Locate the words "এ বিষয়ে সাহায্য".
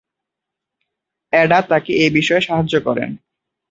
1.95-2.73